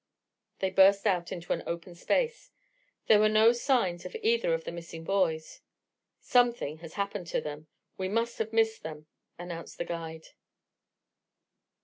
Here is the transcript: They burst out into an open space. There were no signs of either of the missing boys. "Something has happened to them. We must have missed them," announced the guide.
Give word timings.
They 0.61 0.71
burst 0.71 1.05
out 1.05 1.31
into 1.31 1.53
an 1.53 1.61
open 1.67 1.93
space. 1.93 2.49
There 3.05 3.19
were 3.19 3.29
no 3.29 3.51
signs 3.53 4.03
of 4.03 4.15
either 4.23 4.51
of 4.51 4.63
the 4.63 4.71
missing 4.71 5.03
boys. 5.03 5.61
"Something 6.19 6.79
has 6.79 6.95
happened 6.95 7.27
to 7.27 7.39
them. 7.39 7.67
We 7.99 8.07
must 8.07 8.39
have 8.39 8.51
missed 8.51 8.81
them," 8.81 9.05
announced 9.37 9.77
the 9.77 9.85
guide. 9.85 10.29